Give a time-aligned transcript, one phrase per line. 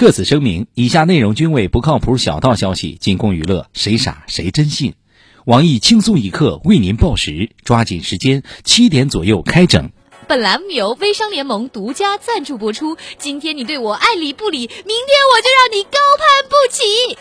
[0.00, 4.94] 特此声明：以下内容均为不靠谱小道消息，仅供娱乐，谁傻谁真信。
[5.44, 9.90] 网易轻松一刻为您报时，抓紧时间，七点左右开整。
[10.26, 12.96] 本栏目由微商联盟独家赞助播出。
[13.18, 17.18] 今天你对我爱理不理，明天我就让你高攀不起。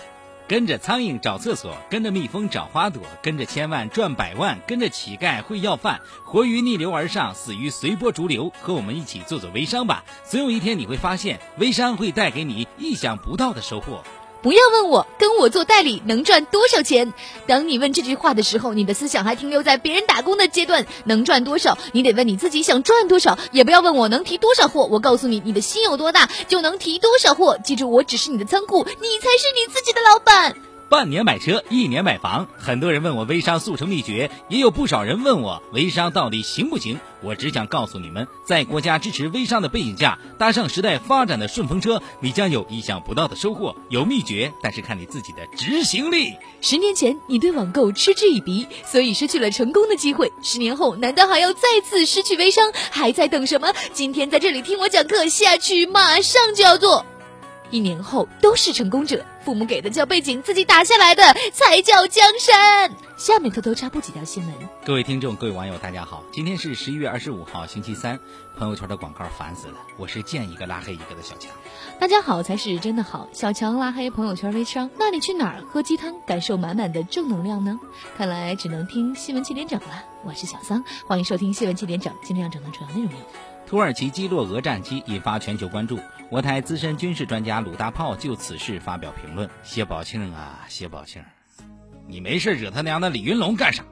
[0.49, 8.51] 跟着苍蝇找厕所，跟着蜜蜂找花朵，跟着千万赚百万，跟着乞丐会要饭，活鱼逆流而上，死鱼随波逐流。
[8.59, 14.03] 和我们一起做做微商吧，总有一天你会发现，微商会带给你意想不到的收获。
[14.41, 17.13] 不要问我跟我做代理能赚多少钱。
[17.45, 20.85] 当你问这句话的时候，你的思想还停留在别人打工的阶段。
[21.05, 23.37] 能赚多少，你得问你自己想赚多少。
[23.51, 27.57] 也不要问我能提多少货，我告诉你，你的心有多大，就能提多少货。
[27.63, 30.68] 记住，我只是你的仓库，你才是你自己的老板。
[30.89, 32.47] 半年买车，一年买房。
[32.57, 36.99] 很多人问我微商速成秘诀，也有不少人问我微商到底行不行。
[37.21, 43.75] 我只想告诉你们，在国家支持微商的背景下，搭上时代发展的顺风车，你将有意想不到的收获。
[43.89, 46.33] 有秘诀，但是看你自己的执行力。
[46.59, 50.33] 十年前你对网购嗤之以鼻，所以失去了成功的机会。
[50.41, 52.71] 十年后，难道还要再次失去微商？
[52.89, 53.71] 还在等什么？
[53.93, 57.05] 今天在这里听我讲课，下去马上就要做。
[57.71, 62.91] 一年后都是成功者，父母给的叫背景，自己打下来的才叫江山。
[63.17, 64.55] 下面偷偷插播几条新闻。
[64.85, 68.17] 各位听众，各位网友，大家好，今天是十一月二十五号，星期三。
[68.57, 71.49] 朋友圈的广告烦死了，我是见一个拉黑一个的小强。
[71.97, 77.79] 大家好才是真的好，小强拉黑朋友圈微商，那你去哪儿喝鸡汤，感受满满的正能量呢？
[78.17, 80.03] 看来只能听新闻七点整了。
[80.25, 82.13] 我是小桑，欢迎收听新闻七点整。
[82.23, 83.19] 今天要整的主要内容有。
[83.69, 85.99] 土耳其击落俄战机引发全球关注，
[86.31, 91.21] 我台资深军事专家鲁大炮就此事发表评论：谢宝庆啊，谢宝庆，
[92.07, 93.85] 你没事惹他娘的李云龙干啥？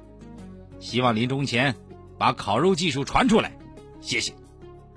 [0.80, 1.75] 希望临终前
[2.17, 3.55] 把烤肉技术传出来，
[4.02, 4.33] 谢谢。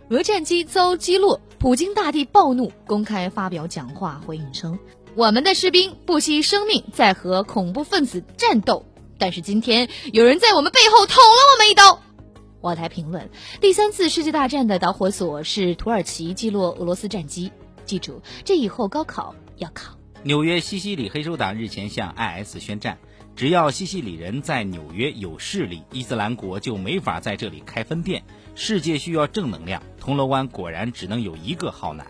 [0.09, 4.79] 俄战机遭击落，普京大帝暴怒，公开发表讲话回应称
[5.15, 8.87] ：“我们的士兵不惜生命在和恐怖分子战斗，
[9.19, 12.03] 但是今天有人在我们背后捅了我们一刀。”
[12.61, 13.29] 我台评论：
[13.61, 17.51] 第三次世界大战的导火索是土耳其击落俄罗斯战机。
[17.87, 19.97] 记住，这以后高考要考。
[20.23, 22.99] 纽约西西里黑手党日前向 IS 宣战，
[23.35, 28.23] 只要西西里人在纽约有势力，伊斯兰国就没法在这里开分店。
[28.55, 32.07] 世界需要正能量，铜锣湾果然只能有一个好男。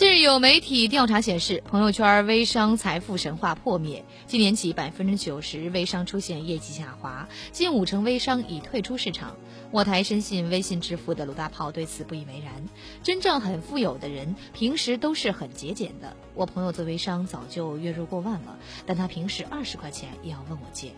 [0.00, 4.02] 近日有媒体调查显示，朋友圈微商财富神话破灭。
[4.26, 9.36] 今年起，百分之九十微商出现业绩下滑，近五成微商已退出市场。
[9.70, 12.66] 我台深信微信支付的鲁大炮对此不以为然。
[13.02, 16.16] 真正很富有的人，平时都是很节俭的。
[16.34, 20.92] 我朋友做微商早就月入过万了，但他平时二十块钱也要问我借。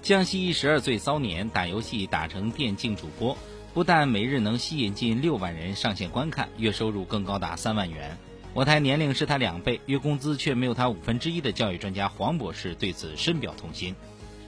[0.00, 3.36] 江西十二岁骚年打游戏打成电竞主播，
[3.74, 8.16] 不但每日能吸引近六万人上线观看，月收入更高达三万元。
[8.58, 13.94] 我台年龄是他两倍，月工资却没有他五分之一的教育专家黄博士对此深表痛心。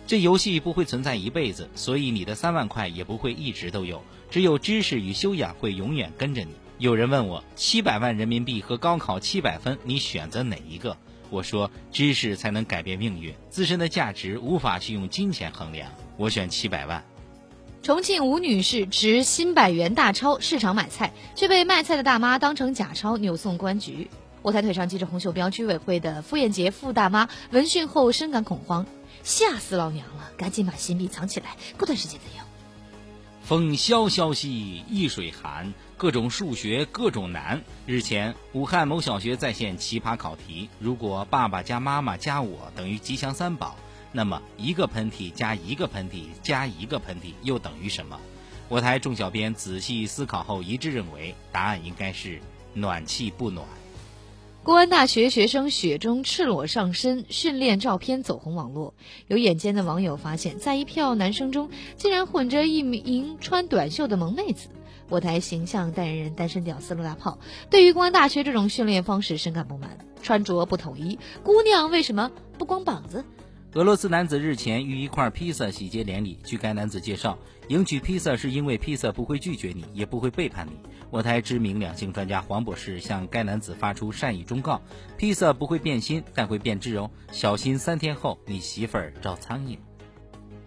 [0.05, 4.03] 这游戏不会存在一辈子，所以你的三万块也不会一直都有。
[4.29, 6.51] 只有知识与修养会永远跟着你。
[6.79, 10.97] 有人问我，七百万人民币和高考七百分，你选择哪一个？
[11.31, 15.89] 我说，知识才能改变命运，自身的价值无法去用金钱衡量。
[16.17, 17.05] 我选七百万。
[17.83, 24.11] 重庆吴女士持新百元大钞市场买菜，却被卖菜的大妈当成假钞扭送公安局。
[24.43, 28.85] 我台腿上系着红袖标居委会的傅艳杰傅大妈闻讯后深感恐慌，
[29.23, 30.31] 吓死老娘了！
[30.37, 32.47] 赶紧把新币藏起来，过段时间再用。
[33.43, 37.63] 风萧萧兮易水寒，各种数学各种难。
[37.87, 43.75] 日前，武汉某小学在线奇葩考题：如果爸爸加妈妈加我等于吉祥三宝。
[44.13, 48.19] 那么一个喷嚏加一个喷嚏加一个喷嚏又等于什么？
[48.69, 52.41] 我台众小编仔细思考后一致认为，答案应该是
[52.73, 53.67] 暖气不暖。
[54.63, 58.95] 公安大学学生雪中赤裸上身训练照片走红网络，
[59.27, 64.69] 有眼尖的网友发现，在一票男生中竟然混着一名穿短袖的萌妹子。
[65.09, 73.25] 我台形象代言人单身屌丝陆大炮对于公安大学这种训练方式深感不满，穿着不统一，姑娘为什么不光膀子？
[73.75, 76.37] 俄罗斯男子日前与一块披萨喜结连理。
[76.45, 77.39] 据该男子介绍，
[77.69, 80.73] 迎娶披萨是因为披萨不会拒绝你，也不会背叛你。
[81.09, 84.83] 我台知名两性专家黄博士向该男子发出善意忠告：
[85.17, 89.79] 披萨不会变心，但会变质哦，小心三天后你媳妇儿招苍蝇。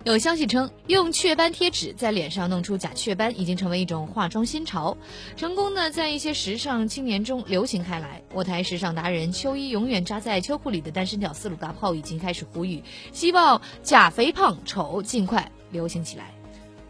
[0.05, 4.97] 有消息称，用雀斑贴纸在脸上弄出假雀斑已经成为一种化妆新潮，
[5.37, 8.21] 成功的在一些时尚青年中流行开来。
[8.33, 12.83] 我台时尚达人秋衣永远扎在秋裤里的单身屌丝鲁大炮已经开始呼吁，
[13.13, 16.33] 希望假肥胖丑尽快流行起来。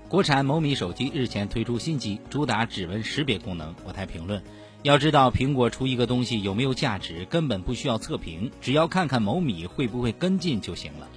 [0.09, 3.75] 国产某米手机日前推出新机，主打指纹识别功能。
[3.85, 4.41] 我台评论：
[4.81, 11.07] 要知道，苹果出一个东西有没有价值，根本不需要测评，只要看看某米会不会跟进就行了。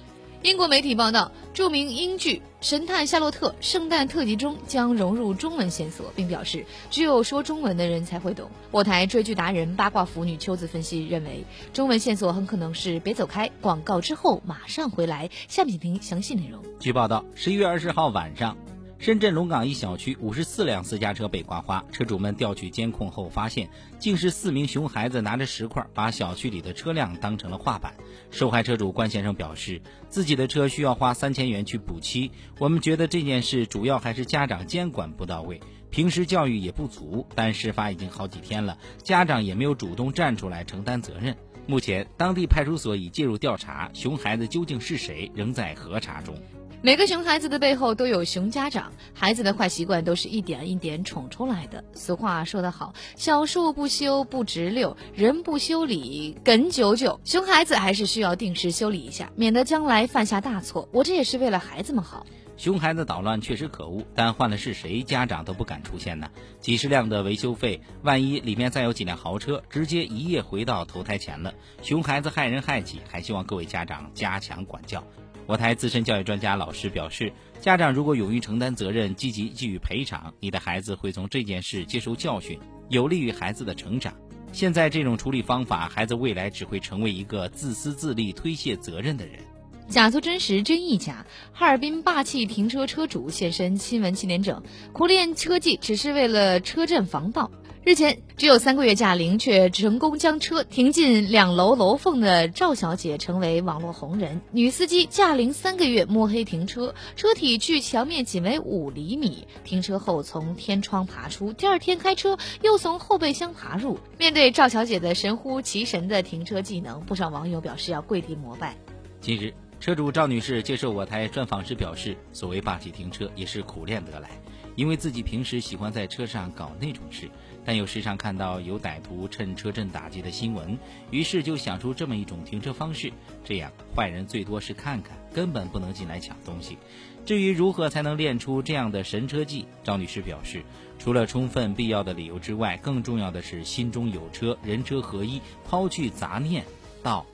[0.43, 8.49] 英国媒体报道，著名英剧《神探夏洛特》圣诞特辑中将融入中文线索，并表示只有说中文的人才会懂。
[8.69, 11.43] 我台追剧达人八卦腐女秋子分析认为，
[11.73, 15.29] 中文线索很可能是“别走开”，广告之后马上回来。
[15.47, 16.63] 下面请听详细内容。
[16.79, 18.55] 据报道，十一月二十号晚上。
[18.99, 27.93] 深圳龙岗一小区五十四辆私家车被刮花，车主们调取监控后发现，竟是四名熊孩子拿着石块把小区里的车辆当成了画板。
[28.31, 32.31] 受害车主关先生表示，自己的车需要花三千元去补漆。
[32.57, 35.61] 我们觉得这件事主要还是家长监管不到位，
[35.91, 37.25] 平时教育也不足。
[37.35, 41.37] 但事发已经好几天了，家长也没有主动站出来承担责任。
[41.67, 46.35] 目前，当地派出所已介入调查，熊孩子究竟是谁，仍在核查中。
[46.83, 51.83] 每个熊孩子的背后都有熊家长，孩子的坏习惯都是一点一点宠出来的。
[51.93, 57.19] 俗话说得好，小树不修不直溜，人不修理梗久久。
[57.23, 60.87] 熊孩子还是需要定时修理一下，免得将来犯下大错。
[60.91, 62.27] 我这也是为了孩子们好。
[62.57, 66.29] 熊孩子捣乱确实可恶，但换了是谁，家长都不敢出现呢。
[66.59, 71.53] 几十辆的维修费，万一里面再有几辆豪车，直接一夜回到投胎前了。
[71.81, 75.03] 熊孩子害人害己，还希望各位家长加强管教。
[75.47, 82.59] 我台资深教育专家老师表示，家长如果勇于承担责任，积极给予赔偿，你的孩子会从这件事接受教训，
[82.89, 84.13] 有利于孩子的成长。
[84.51, 89.39] 现在这种处理方法，孩子未来只会成为一个自私自利、推卸责任的人。
[89.87, 91.25] 假作真实，真亦假。
[91.53, 94.61] 哈尔滨霸气停车车主现身新闻七点整，
[94.91, 97.49] 苦练车技只是为了车震防盗。
[97.87, 104.41] 日前，只有三个月驾龄却成功将车停进两楼楼缝的赵小姐成为网络红人。
[104.51, 113.97] 女司机驾龄三个月摸黑停车，车体距墙面仅为五厘米，停车后从天窗爬出，第二天开车又从后备箱爬入。
[114.17, 118.75] 面对赵小姐的神乎其神的停车技能，不少网友表示要跪地膜拜。
[119.21, 124.29] 近日，车主赵女士接受我台专访时表示，所谓霸气停车也是苦练得来。
[124.75, 127.27] 因为自己平时喜欢在车上搞那种事，
[127.67, 130.79] 但又时常看到有歹徒趁车震打击的新闻，
[131.11, 133.11] 于是就想出这么一种停车方式，
[133.43, 136.77] 这样坏人最多是看看，根本不能进来抢东西。
[137.25, 140.63] 至于如何才能练出这样的神车技，张女士表示，
[140.97, 146.63] 除了充分必要的理由之外，更重要的是心中有车，人车合一，抛去杂念，
[147.03, 147.25] 道，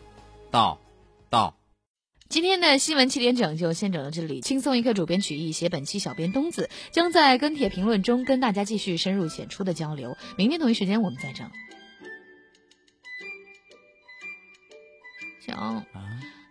[0.50, 0.80] 道，
[1.30, 1.56] 道。
[2.34, 10.18] 今天的新闻七点整就先整到这里，轻松一刻主编曲艺，写本期小编东子将在跟帖评论中跟大家继续深入浅出的交流。
[10.36, 11.48] 明天同一时间我们再整。
[15.42, 15.86] 行啊，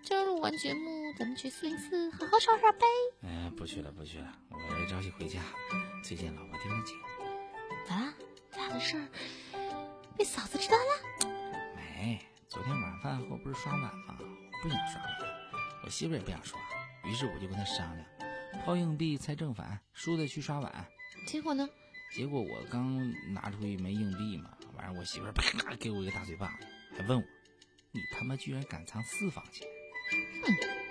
[0.05, 2.87] 这录完节目咱们去四零四好好耍耍呗。
[3.25, 5.41] 哎，不去了不去了，我着急回家，
[6.05, 6.95] 最近老婆盯得紧。
[7.89, 8.15] 咋啦？
[8.53, 9.09] 咋的事儿？
[10.17, 11.29] 被嫂子知道了？
[11.75, 14.17] 没，昨天晚饭后不是刷碗吗？
[14.21, 15.32] 我不想刷碗。
[15.85, 16.59] 我媳妇也不想刷，
[17.05, 18.07] 于是我就跟她商量，
[18.65, 20.87] 抛硬币猜正反，输的去刷碗。
[21.27, 21.69] 结果呢？
[22.15, 27.25] 结果我刚拿出一枚硬币嘛，完事我媳妇啪给我一个大嘴巴子，还问我
[27.91, 29.67] ：“你他妈居然敢藏私房钱！”
[30.45, 30.82] 哼。